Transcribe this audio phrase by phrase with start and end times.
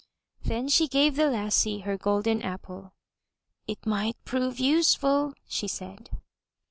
[0.51, 2.95] ''Then she gave the lassie her golden apple.
[3.67, 6.09] *'It might prove useful/' she said.